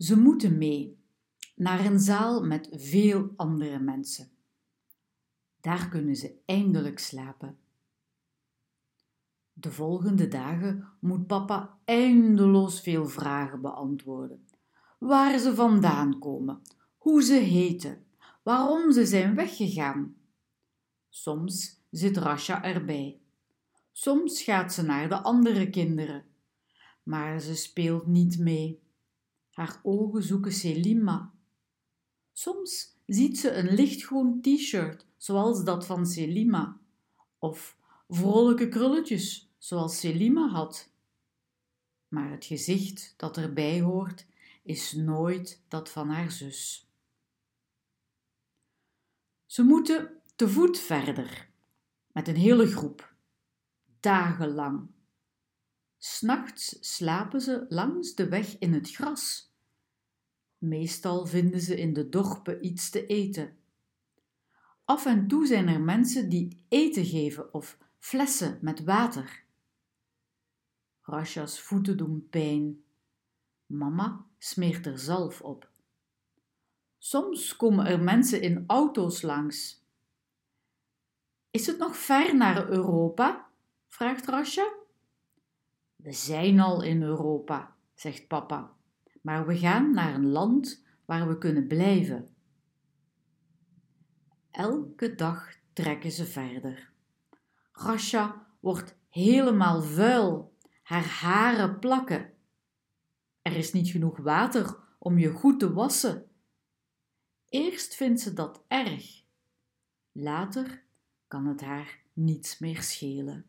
Ze 0.00 0.18
moeten 0.18 0.58
mee 0.58 0.98
naar 1.54 1.84
een 1.84 2.00
zaal 2.00 2.44
met 2.44 2.68
veel 2.72 3.32
andere 3.36 3.78
mensen. 3.78 4.30
Daar 5.60 5.88
kunnen 5.88 6.16
ze 6.16 6.34
eindelijk 6.44 6.98
slapen. 6.98 7.58
De 9.52 9.72
volgende 9.72 10.28
dagen 10.28 10.88
moet 11.00 11.26
papa 11.26 11.78
eindeloos 11.84 12.80
veel 12.80 13.06
vragen 13.08 13.60
beantwoorden. 13.60 14.46
Waar 14.98 15.38
ze 15.38 15.54
vandaan 15.54 16.18
komen, 16.18 16.62
hoe 16.98 17.22
ze 17.22 17.34
heten, 17.34 18.04
waarom 18.42 18.92
ze 18.92 19.06
zijn 19.06 19.34
weggegaan. 19.34 20.16
Soms 21.08 21.82
zit 21.90 22.16
Rasha 22.16 22.62
erbij. 22.62 23.20
Soms 23.92 24.42
gaat 24.42 24.72
ze 24.72 24.82
naar 24.82 25.08
de 25.08 25.22
andere 25.22 25.70
kinderen, 25.70 26.24
maar 27.02 27.40
ze 27.40 27.54
speelt 27.54 28.06
niet 28.06 28.38
mee. 28.38 28.88
Haar 29.60 29.80
ogen 29.82 30.22
zoeken 30.22 30.52
Selima. 30.52 31.32
Soms 32.32 32.96
ziet 33.06 33.38
ze 33.38 33.52
een 33.52 33.74
lichtgroen 33.74 34.40
t-shirt, 34.40 35.06
zoals 35.16 35.64
dat 35.64 35.86
van 35.86 36.06
Selima, 36.06 36.80
of 37.38 37.76
vrolijke 38.08 38.68
krulletjes, 38.68 39.52
zoals 39.58 39.98
Selima 39.98 40.48
had. 40.48 40.90
Maar 42.08 42.30
het 42.30 42.44
gezicht 42.44 43.14
dat 43.16 43.36
erbij 43.36 43.80
hoort, 43.80 44.26
is 44.62 44.92
nooit 44.92 45.62
dat 45.68 45.90
van 45.90 46.08
haar 46.08 46.30
zus. 46.30 46.90
Ze 49.46 49.62
moeten 49.62 50.20
te 50.36 50.48
voet 50.48 50.78
verder, 50.78 51.50
met 52.12 52.28
een 52.28 52.36
hele 52.36 52.66
groep, 52.66 53.14
dagenlang. 54.00 54.88
S'nachts 55.98 56.76
slapen 56.80 57.40
ze 57.40 57.66
langs 57.68 58.14
de 58.14 58.28
weg 58.28 58.58
in 58.58 58.72
het 58.72 58.90
gras. 58.90 59.48
Meestal 60.60 61.26
vinden 61.26 61.60
ze 61.60 61.76
in 61.76 61.92
de 61.92 62.08
dorpen 62.08 62.66
iets 62.66 62.90
te 62.90 63.06
eten. 63.06 63.56
Af 64.84 65.06
en 65.06 65.28
toe 65.28 65.46
zijn 65.46 65.68
er 65.68 65.80
mensen 65.80 66.28
die 66.28 66.64
eten 66.68 67.04
geven 67.04 67.54
of 67.54 67.78
flessen 67.98 68.58
met 68.60 68.84
water. 68.84 69.44
Rasha's 71.00 71.60
voeten 71.60 71.96
doen 71.96 72.26
pijn. 72.30 72.84
Mama 73.66 74.26
smeert 74.38 74.86
er 74.86 74.98
zalf 74.98 75.40
op. 75.40 75.70
Soms 76.98 77.56
komen 77.56 77.86
er 77.86 78.00
mensen 78.00 78.42
in 78.42 78.64
auto's 78.66 79.22
langs. 79.22 79.84
Is 81.50 81.66
het 81.66 81.78
nog 81.78 81.96
ver 81.96 82.36
naar 82.36 82.68
Europa? 82.68 83.50
vraagt 83.88 84.26
Rasha. 84.26 84.72
We 85.96 86.12
zijn 86.12 86.60
al 86.60 86.82
in 86.82 87.02
Europa, 87.02 87.76
zegt 87.94 88.26
papa, 88.28 88.76
maar 89.20 89.46
we 89.46 89.58
gaan 89.58 89.94
naar 89.94 90.14
een 90.14 90.28
land 90.28 90.84
waar 91.04 91.28
we 91.28 91.38
kunnen 91.38 91.66
blijven. 91.66 92.28
Elke 94.50 95.14
dag 95.14 95.54
trekken 95.72 96.10
ze 96.10 96.26
verder. 96.26 96.92
Rasha 97.72 98.46
wordt 98.60 98.96
helemaal 99.08 99.82
vuil, 99.82 100.56
haar 100.82 101.06
haren 101.06 101.78
plakken. 101.78 102.32
Er 103.42 103.56
is 103.56 103.72
niet 103.72 103.88
genoeg 103.88 104.16
water 104.16 104.76
om 104.98 105.18
je 105.18 105.30
goed 105.30 105.58
te 105.58 105.72
wassen. 105.72 106.26
Eerst 107.48 107.94
vindt 107.94 108.20
ze 108.20 108.32
dat 108.32 108.64
erg. 108.68 109.22
Later 110.12 110.84
kan 111.28 111.46
het 111.46 111.60
haar 111.60 111.98
niets 112.12 112.58
meer 112.58 112.82
schelen. 112.82 113.46